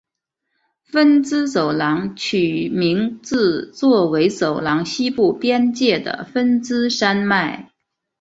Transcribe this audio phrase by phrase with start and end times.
[0.81, 7.69] 芬兹走廊取名自作为走廊西部边界的芬兹山脉。